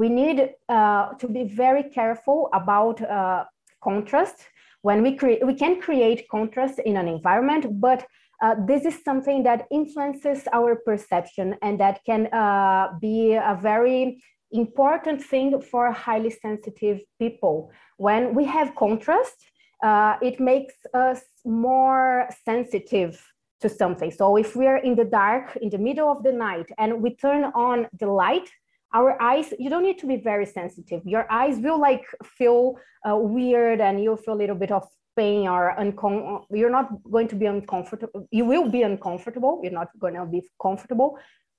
[0.00, 0.38] we need
[0.70, 3.44] uh, to be very careful about uh,
[3.88, 4.38] contrast
[4.80, 8.00] when we create we can create contrast in an environment but
[8.42, 14.22] uh, this is something that influences our perception and that can uh, be a very
[14.52, 17.70] important thing for highly sensitive people.
[17.98, 19.36] When we have contrast
[19.82, 23.22] uh, it makes us more sensitive
[23.62, 24.10] to something.
[24.10, 27.44] So if we're in the dark in the middle of the night and we turn
[27.54, 28.48] on the light
[28.92, 31.02] our eyes you don't need to be very sensitive.
[31.04, 32.76] Your eyes will like feel
[33.08, 34.86] uh, weird and you'll feel a little bit of
[35.20, 39.90] pain or uncom- you're not going to be uncomfortable you will be uncomfortable you're not
[40.04, 41.10] going to be comfortable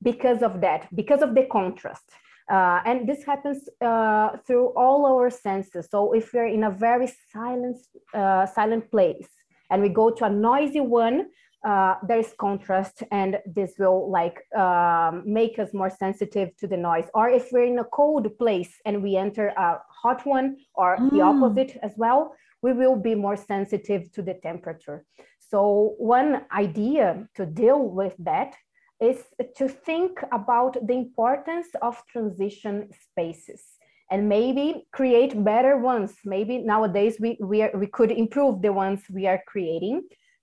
[0.02, 2.04] because of that because of the contrast.
[2.50, 5.88] Uh, and this happens uh, through all our senses.
[5.89, 7.78] So if we're in a very silent
[8.13, 9.30] uh, silent place
[9.69, 11.28] and we go to a noisy one
[11.63, 16.76] uh, there is contrast and this will like um, make us more sensitive to the
[16.76, 17.08] noise.
[17.13, 21.12] Or if we're in a cold place and we enter a hot one or mm.
[21.12, 25.06] the opposite as well we will be more sensitive to the temperature
[25.39, 28.56] so one idea to deal with that
[29.02, 29.24] is
[29.56, 33.63] to think about the importance of transition spaces
[34.12, 39.02] and maybe create better ones maybe nowadays we we, are, we could improve the ones
[39.10, 40.02] we are creating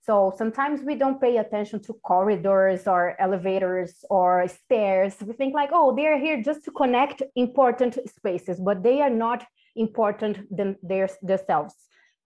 [0.09, 5.15] so sometimes we don't pay attention to corridors or elevators or stairs.
[5.23, 9.45] We think like, oh, they're here just to connect important spaces, but they are not
[9.75, 11.75] important than their, themselves.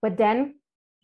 [0.04, 0.38] But then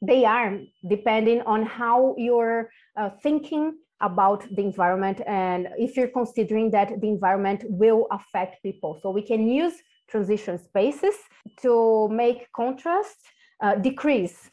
[0.03, 2.69] they are, depending on how you're
[3.01, 3.65] uh, thinking
[4.03, 8.99] about the environment and if you're considering that the environment will affect people.
[9.03, 9.75] So we can use
[10.11, 11.17] transition spaces
[11.63, 13.17] to make contrast
[13.63, 14.51] uh, decrease.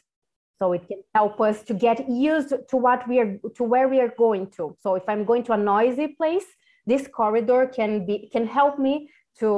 [0.58, 4.00] So it can help us to get used to what we are to where we
[4.00, 4.64] are going to.
[4.82, 6.48] So if i'm going to a noisy place
[6.92, 8.94] this corridor can be can help me
[9.40, 9.50] to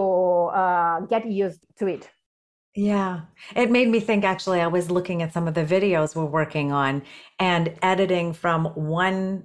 [0.62, 2.04] uh, get used to it
[2.74, 3.22] yeah,
[3.56, 4.60] it made me think actually.
[4.60, 7.02] I was looking at some of the videos we're working on
[7.38, 9.44] and editing from one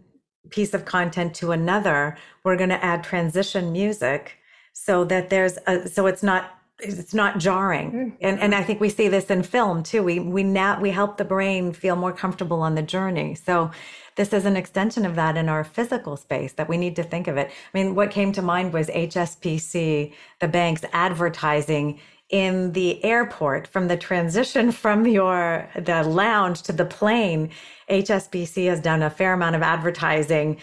[0.51, 2.17] piece of content to another.
[2.43, 4.37] We're going to add transition music
[4.73, 8.15] so that there's a, so it's not it's not jarring mm-hmm.
[8.19, 11.15] and and i think we see this in film too we we now we help
[11.15, 13.71] the brain feel more comfortable on the journey so
[14.17, 17.29] this is an extension of that in our physical space that we need to think
[17.29, 21.97] of it i mean what came to mind was hsbc the bank's advertising
[22.29, 27.49] in the airport from the transition from your the lounge to the plane
[27.89, 30.57] hsbc has done a fair amount of advertising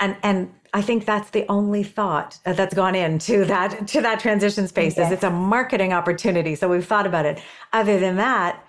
[0.00, 4.66] and and I think that's the only thought that's gone into that to that transition
[4.66, 6.54] space is it's a marketing opportunity.
[6.54, 7.42] So we've thought about it.
[7.74, 8.64] Other than that,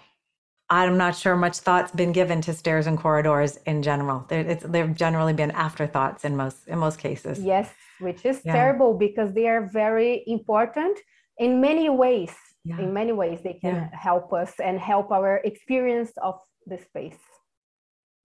[0.69, 4.25] I'm not sure much thought's been given to stairs and corridors in general.
[4.27, 7.39] They've generally been afterthoughts in most in most cases.
[7.39, 8.53] Yes, which is yeah.
[8.53, 10.99] terrible because they are very important
[11.37, 12.33] in many ways.
[12.65, 12.79] Yeah.
[12.79, 13.89] In many ways, they can yeah.
[13.91, 17.19] help us and help our experience of the space.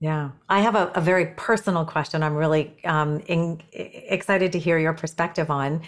[0.01, 2.23] Yeah, I have a, a very personal question.
[2.23, 5.83] I'm really um, in, excited to hear your perspective on.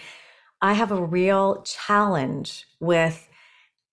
[0.61, 3.29] I have a real challenge with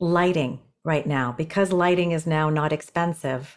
[0.00, 3.56] lighting right now because lighting is now not expensive.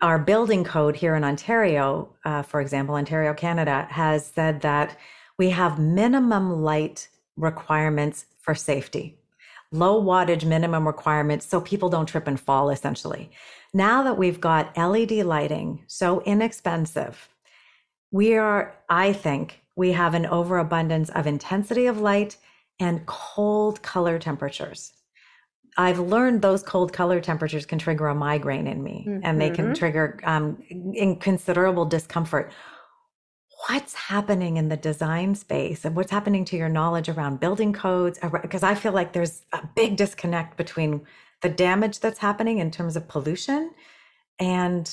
[0.00, 4.96] Our building code here in Ontario, uh, for example, Ontario, Canada, has said that
[5.38, 9.16] we have minimum light requirements for safety,
[9.70, 13.30] low wattage minimum requirements so people don't trip and fall, essentially.
[13.72, 17.28] Now that we've got LED lighting so inexpensive,
[18.10, 22.38] we are, I think, we have an overabundance of intensity of light
[22.80, 24.94] and cold color temperatures.
[25.76, 29.20] I've learned those cold color temperatures can trigger a migraine in me mm-hmm.
[29.22, 29.74] and they can mm-hmm.
[29.74, 30.60] trigger um,
[31.20, 32.50] considerable discomfort.
[33.72, 38.18] What's happening in the design space and what's happening to your knowledge around building codes?
[38.42, 41.02] Because I feel like there's a big disconnect between
[41.40, 43.70] the damage that's happening in terms of pollution
[44.40, 44.92] and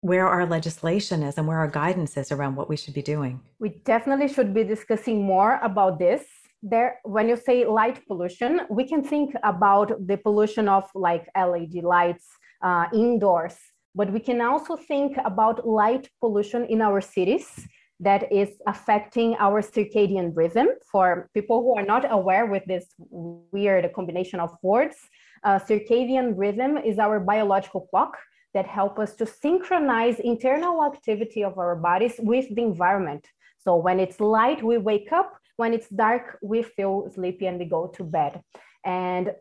[0.00, 3.42] where our legislation is and where our guidance is around what we should be doing.
[3.58, 6.22] We definitely should be discussing more about this.
[6.62, 11.74] There, when you say light pollution, we can think about the pollution of like LED
[11.84, 12.24] lights
[12.62, 13.56] uh, indoors,
[13.94, 17.68] but we can also think about light pollution in our cities
[18.00, 20.68] that is affecting our circadian rhythm.
[20.90, 24.96] For people who are not aware with this weird combination of words,
[25.44, 28.16] uh, circadian rhythm is our biological clock
[28.54, 33.26] that help us to synchronize internal activity of our bodies with the environment.
[33.58, 35.32] So when it's light, we wake up.
[35.56, 38.42] When it's dark, we feel sleepy and we go to bed.
[38.84, 39.32] And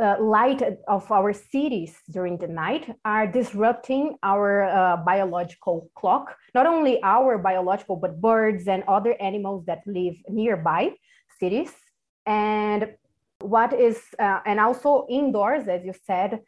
[0.00, 6.66] uh, light of our cities during the night are disrupting our uh, biological clock, not
[6.66, 10.92] only our biological, but birds and other animals that live nearby
[11.38, 11.72] cities.
[12.26, 12.94] And
[13.40, 16.40] what is uh, and also indoors as you said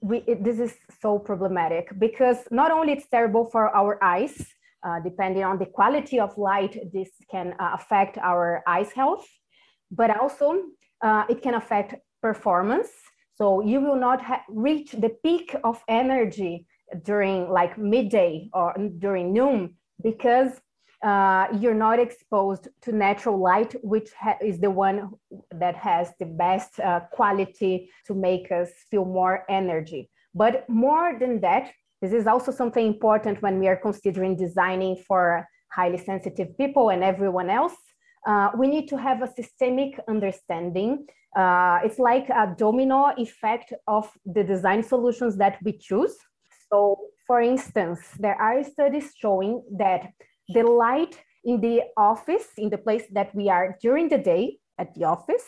[0.00, 4.34] we it, this is so problematic because not only it's terrible for our eyes
[4.82, 9.26] uh, depending on the quality of light this can uh, affect our eyes health
[9.90, 10.60] but also
[11.02, 11.94] uh, it can affect
[12.28, 12.90] performance
[13.38, 14.20] so you will not
[14.68, 16.54] reach the peak of energy
[17.10, 18.68] during like midday or
[19.04, 19.74] during noon
[20.08, 20.52] because
[21.04, 24.08] uh, you're not exposed to natural light, which
[24.42, 25.10] is the one
[25.50, 30.10] that has the best uh, quality to make us feel more energy.
[30.34, 35.46] But more than that, this is also something important when we are considering designing for
[35.72, 37.76] highly sensitive people and everyone else.
[38.26, 41.06] Uh, we need to have a systemic understanding.
[41.36, 46.16] Uh, it's like a domino effect of the design solutions that we choose.
[46.70, 50.12] So for instance, there are studies showing that
[50.48, 54.94] the light in the office, in the place that we are during the day at
[54.94, 55.44] the office,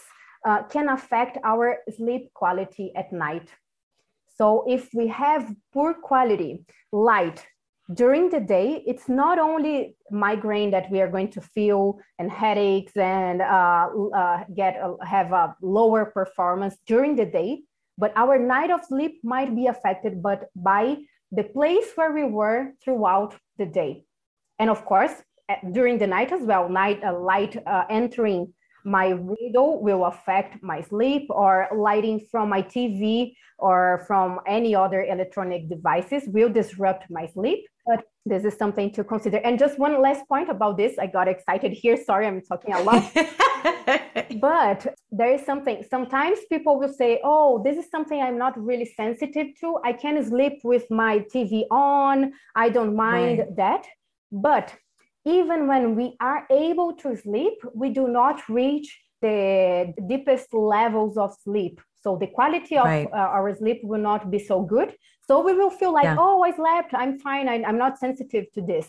[0.47, 3.51] uh, can affect our sleep quality at night.
[4.37, 7.47] So if we have poor quality light
[7.95, 12.97] during the day, it's not only migraine that we are going to feel and headaches
[12.97, 17.63] and uh, uh, get have a lower performance during the day,
[17.97, 20.97] but our night of sleep might be affected, but by
[21.31, 24.05] the place where we were throughout the day,
[24.59, 25.13] and of course
[25.73, 26.69] during the night as well.
[26.69, 28.53] Night uh, light uh, entering
[28.85, 35.05] my window will affect my sleep or lighting from my TV or from any other
[35.05, 37.67] electronic devices will disrupt my sleep.
[37.87, 39.39] But this is something to consider.
[39.39, 40.99] And just one last point about this.
[40.99, 41.97] I got excited here.
[41.97, 43.13] Sorry, I'm talking a lot.
[44.41, 48.85] but there is something, sometimes people will say, oh, this is something I'm not really
[48.85, 49.79] sensitive to.
[49.85, 52.33] I can sleep with my TV on.
[52.57, 53.57] I don't mind right.
[53.57, 53.87] that.
[54.33, 54.75] But
[55.25, 61.35] even when we are able to sleep, we do not reach the deepest levels of
[61.43, 61.81] sleep.
[62.03, 63.09] So the quality of right.
[63.13, 64.95] uh, our sleep will not be so good.
[65.27, 66.17] So we will feel like, yeah.
[66.19, 68.89] oh, I slept, I'm fine, I, am not sensitive to this.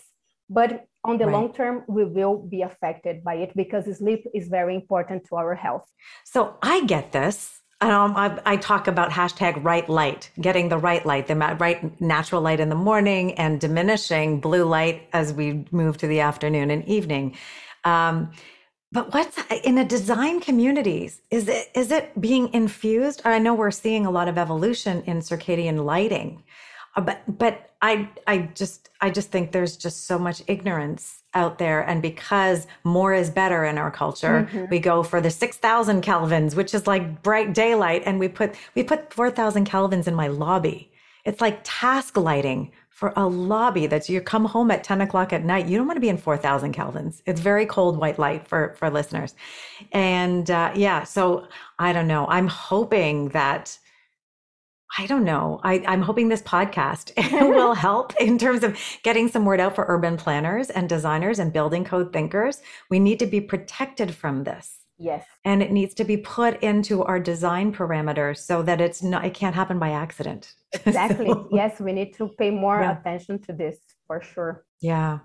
[0.49, 1.33] But on the right.
[1.33, 5.55] long term, we will be affected by it because sleep is very important to our
[5.55, 5.85] health.
[6.23, 11.05] So I get this um, I, I, talk about hashtag right light, getting the right
[11.05, 15.97] light, the right natural light in the morning and diminishing blue light as we move
[15.97, 17.35] to the afternoon and evening.
[17.83, 18.31] Um,
[18.91, 21.21] but what's in a design communities?
[21.29, 23.21] Is it is it being infused?
[23.25, 26.43] I know we're seeing a lot of evolution in circadian lighting,
[26.95, 31.59] uh, but but I I just I just think there's just so much ignorance out
[31.59, 31.81] there.
[31.81, 34.65] And because more is better in our culture, mm-hmm.
[34.71, 38.03] we go for the 6000 Kelvins, which is like bright daylight.
[38.05, 40.91] And we put, we put 4000 Kelvins in my lobby.
[41.25, 45.45] It's like task lighting for a lobby that's you come home at 10 o'clock at
[45.45, 45.67] night.
[45.67, 47.21] You don't want to be in 4000 Kelvins.
[47.27, 49.35] It's very cold white light for, for listeners.
[49.91, 52.25] And uh, yeah, so I don't know.
[52.25, 53.77] I'm hoping that
[54.97, 55.59] I don't know.
[55.63, 57.11] I, am hoping this podcast
[57.55, 61.53] will help in terms of getting some word out for urban planners and designers and
[61.53, 62.63] building code thinkers.
[62.89, 64.76] We need to be protected from this.
[64.99, 65.25] Yes.
[65.45, 69.33] And it needs to be put into our design parameters so that it's not it
[69.33, 70.53] can't happen by accident.
[70.85, 71.27] Exactly.
[71.27, 72.99] so, yes, we need to pay more yeah.
[72.99, 74.65] attention to this for sure.
[74.81, 75.19] Yeah.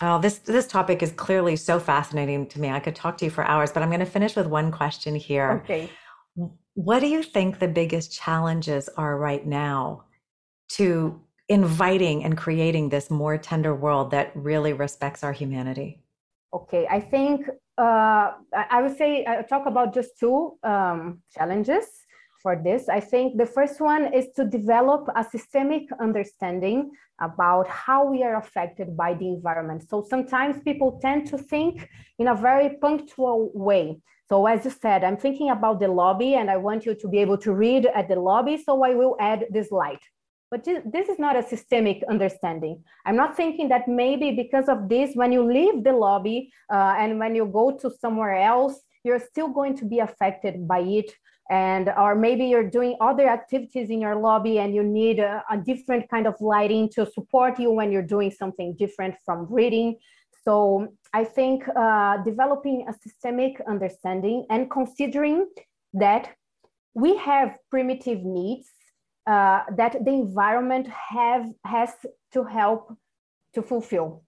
[0.00, 2.70] Oh, this this topic is clearly so fascinating to me.
[2.70, 5.14] I could talk to you for hours, but I'm going to finish with one question
[5.14, 5.62] here.
[5.64, 5.90] Okay.
[6.74, 10.04] What do you think the biggest challenges are right now
[10.70, 16.02] to inviting and creating this more tender world that really respects our humanity?
[16.52, 17.46] Okay, I think
[17.78, 21.86] uh, I would say I talk about just two um, challenges
[22.42, 22.88] for this.
[22.88, 28.36] I think the first one is to develop a systemic understanding about how we are
[28.36, 29.88] affected by the environment.
[29.88, 34.00] So sometimes people tend to think in a very punctual way.
[34.28, 37.18] So as you said, I'm thinking about the lobby and I want you to be
[37.18, 38.56] able to read at the lobby.
[38.56, 40.00] So I will add this light.
[40.50, 42.84] But this is not a systemic understanding.
[43.04, 47.18] I'm not thinking that maybe because of this, when you leave the lobby uh, and
[47.18, 51.12] when you go to somewhere else, you're still going to be affected by it.
[51.50, 55.56] And or maybe you're doing other activities in your lobby and you need a, a
[55.56, 59.96] different kind of lighting to support you when you're doing something different from reading.
[60.44, 65.48] So I think uh, developing a systemic understanding and considering
[65.94, 66.34] that
[66.94, 68.68] we have primitive needs
[69.26, 71.90] uh, that the environment have has
[72.32, 72.96] to help
[73.54, 74.24] to fulfill.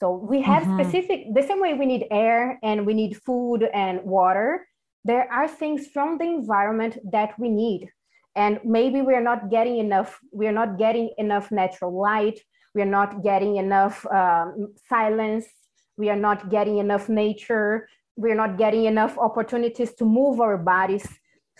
[0.00, 0.80] So we have mm-hmm.
[0.80, 4.66] specific the same way we need air and we need food and water.
[5.04, 7.90] There are things from the environment that we need,
[8.36, 10.18] and maybe we are not getting enough.
[10.32, 12.40] We are not getting enough natural light.
[12.74, 15.46] We are not getting enough um, silence
[15.98, 21.06] we are not getting enough nature we're not getting enough opportunities to move our bodies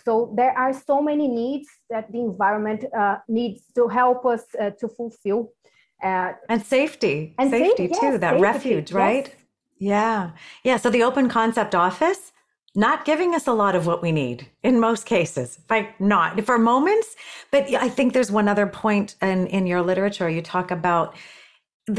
[0.09, 4.71] so there are so many needs that the environment uh, needs to help us uh,
[4.79, 5.53] to fulfill
[6.03, 7.35] uh, and safety.
[7.37, 9.27] And safety, too yes, that safety, refuge right?
[9.27, 9.35] Yes.
[9.93, 10.31] yeah.
[10.63, 12.31] Yeah so the open concept office
[12.75, 16.57] not giving us a lot of what we need in most cases like not for
[16.59, 17.15] moments
[17.51, 20.29] but i think there's one other point in in your literature.
[20.29, 21.15] You talk about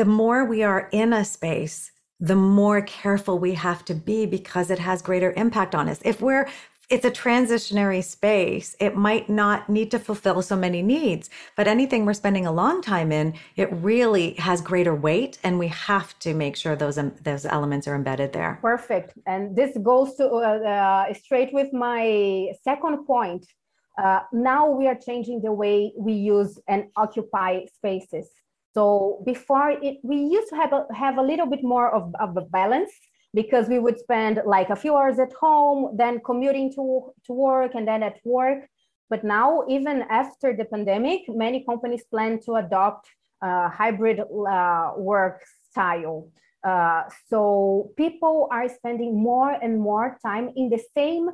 [0.00, 1.90] the more we are in a space
[2.20, 6.00] the more careful we have to be because it has greater impact on us.
[6.04, 6.46] If we're
[6.90, 8.74] it's a transitionary space.
[8.80, 12.82] It might not need to fulfill so many needs, but anything we're spending a long
[12.82, 17.12] time in, it really has greater weight, and we have to make sure those um,
[17.22, 18.58] those elements are embedded there.
[18.60, 23.46] Perfect, and this goes to uh, uh, straight with my second point.
[23.96, 28.28] Uh, now we are changing the way we use and occupy spaces.
[28.72, 32.36] So before it, we used to have a, have a little bit more of, of
[32.36, 32.92] a balance
[33.34, 37.74] because we would spend like a few hours at home, then commuting to, to work
[37.74, 38.68] and then at work.
[39.08, 43.08] But now, even after the pandemic, many companies plan to adopt
[43.42, 46.28] a hybrid uh, work style.
[46.62, 51.30] Uh, so people are spending more and more time in the same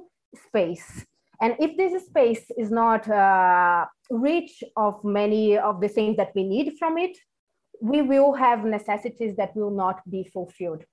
[0.47, 1.05] space.
[1.41, 6.45] And if this space is not uh, rich of many of the things that we
[6.45, 7.17] need from it,
[7.83, 10.85] we will have necessities that will not be fulfilled.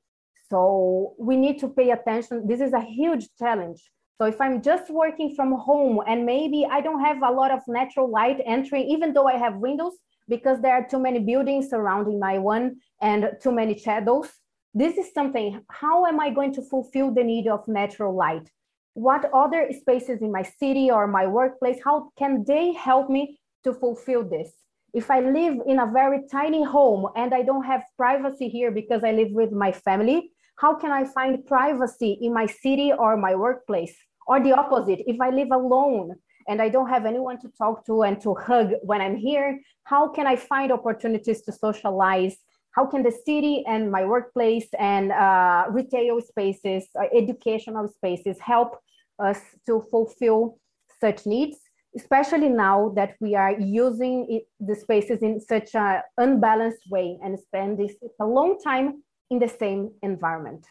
[0.54, 2.48] So we need to pay attention.
[2.48, 3.82] This is a huge challenge.
[4.20, 7.62] So if I'm just working from home and maybe I don't have a lot of
[7.68, 9.94] natural light entering, even though I have windows,
[10.30, 14.30] because there are too many buildings surrounding my one and too many shadows,
[14.76, 18.48] this is something, how am I going to fulfill the need of natural light?
[18.94, 23.74] What other spaces in my city or my workplace, how can they help me to
[23.74, 24.52] fulfill this?
[24.94, 29.04] If I live in a very tiny home and I don't have privacy here because
[29.04, 33.36] I live with my family, how can I find privacy in my city or my
[33.36, 33.96] workplace?
[34.28, 36.16] Or the opposite, if I live alone
[36.48, 40.08] and I don't have anyone to talk to and to hug when I'm here, how
[40.10, 42.38] can I find opportunities to socialize?
[42.72, 48.78] How can the city and my workplace and uh, retail spaces, uh, educational spaces help
[49.20, 50.58] us to fulfill
[51.02, 51.58] such needs?
[51.96, 57.38] Especially now that we are using it, the spaces in such an unbalanced way and
[57.38, 60.66] spend this a long time in the same environment.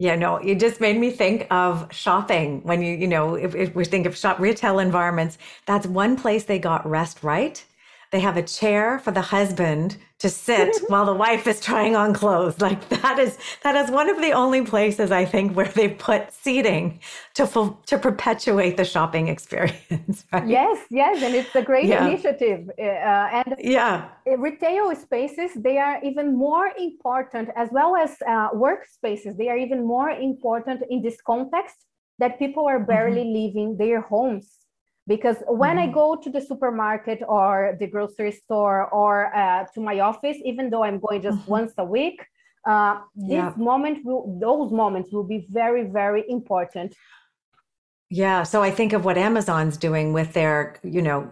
[0.00, 3.74] Yeah, no, you just made me think of shopping when you, you know, if, if
[3.76, 7.64] we think of shop retail environments, that's one place they got rest right.
[8.14, 12.14] They have a chair for the husband to sit while the wife is trying on
[12.14, 12.60] clothes.
[12.60, 16.32] Like that is that is one of the only places I think where they put
[16.32, 17.00] seating
[17.34, 17.44] to
[17.90, 20.16] to perpetuate the shopping experience.
[20.32, 20.46] Right?
[20.46, 22.06] Yes, yes, and it's a great yeah.
[22.06, 22.70] initiative.
[22.78, 24.10] Uh, and yeah,
[24.48, 29.36] retail spaces they are even more important as well as uh, workspaces.
[29.36, 31.78] They are even more important in this context
[32.20, 33.38] that people are barely mm-hmm.
[33.38, 34.63] leaving their homes
[35.06, 35.90] because when mm-hmm.
[35.90, 40.70] i go to the supermarket or the grocery store or uh, to my office even
[40.70, 41.50] though i'm going just mm-hmm.
[41.50, 42.24] once a week
[42.66, 43.52] uh, this yeah.
[43.56, 46.94] moment will those moments will be very very important
[48.10, 51.30] yeah so i think of what amazon's doing with their you know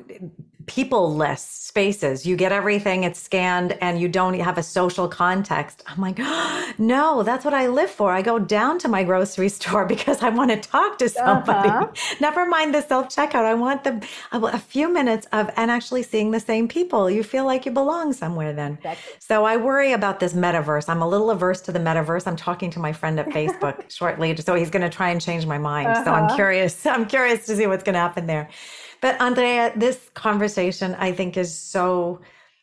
[0.67, 2.27] people less spaces.
[2.27, 5.83] You get everything, it's scanned, and you don't have a social context.
[5.87, 8.13] I'm like, oh, no, that's what I live for.
[8.13, 11.71] I go down to my grocery store because I want to talk to somebody.
[11.71, 12.17] Uh-huh.
[12.21, 13.45] Never mind the self checkout.
[13.45, 17.11] I want the a few minutes of and actually seeing the same people.
[17.11, 18.75] You feel like you belong somewhere then.
[18.75, 19.15] Exactly.
[19.19, 20.89] So I worry about this metaverse.
[20.89, 22.27] I'm a little averse to the metaverse.
[22.27, 25.47] I'm talking to my friend at Facebook shortly, so he's going to try and change
[25.47, 25.89] my mind.
[25.89, 26.05] Uh-huh.
[26.05, 26.35] So I'm uh-huh.
[26.35, 26.85] curious.
[26.87, 28.51] I'm curious to see what's going to happen there.
[29.03, 32.23] But Andrea, this conversation I think is so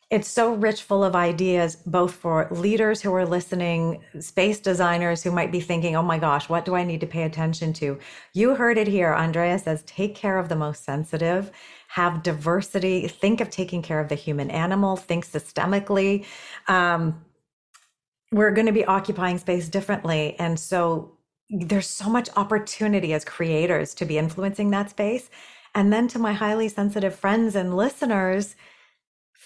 [0.09, 5.31] it's so rich full of ideas both for leaders who are listening space designers who
[5.31, 7.99] might be thinking oh my gosh what do i need to pay attention to?
[8.33, 9.13] You heard it here.
[9.13, 11.51] Andrea says take care of the most sensitive.
[11.89, 13.07] Have diversity.
[13.07, 14.95] Think of taking care of the human animal.
[14.95, 16.25] Think systemically.
[16.67, 17.23] Um,
[18.31, 20.35] we're going to be occupying space differently.
[20.39, 21.17] And so
[21.49, 25.29] there's so much opportunity as creators to be influencing that space
[25.75, 28.55] and then to my highly sensitive friends and listeners,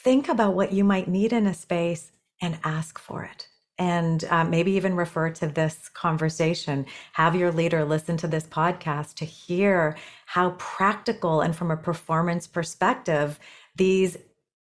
[0.03, 2.11] think about what you might need in a space
[2.41, 3.47] and ask for it.
[3.79, 6.85] And uh, maybe even refer to this conversation.
[7.13, 12.45] Have your leader listen to this podcast to hear how practical and from a performance
[12.47, 13.39] perspective
[13.75, 14.17] these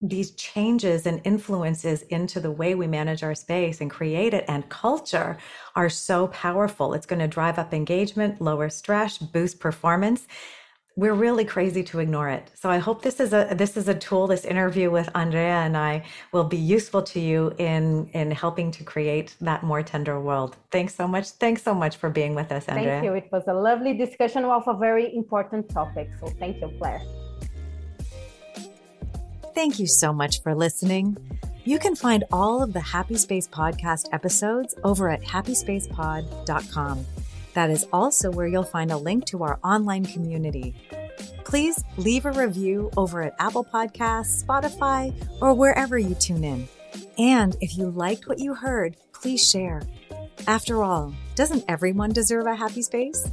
[0.00, 4.68] these changes and influences into the way we manage our space and create it and
[4.68, 5.38] culture
[5.76, 6.92] are so powerful.
[6.92, 10.26] It's going to drive up engagement, lower stress, boost performance
[10.96, 12.50] we're really crazy to ignore it.
[12.54, 14.28] So I hope this is a this is a tool.
[14.28, 18.84] This interview with Andrea and I will be useful to you in in helping to
[18.84, 20.56] create that more tender world.
[20.70, 21.30] Thanks so much.
[21.30, 23.00] Thanks so much for being with us, Andrea.
[23.00, 23.14] Thank you.
[23.14, 26.10] It was a lovely discussion of a very important topic.
[26.20, 27.02] So thank you, Claire.
[29.54, 31.16] Thank you so much for listening.
[31.64, 37.06] You can find all of the Happy Space podcast episodes over at happyspacepod.com.
[37.54, 40.74] That is also where you'll find a link to our online community.
[41.44, 46.68] Please leave a review over at Apple Podcasts, Spotify, or wherever you tune in.
[47.16, 49.82] And if you liked what you heard, please share.
[50.46, 53.28] After all, doesn't everyone deserve a happy space?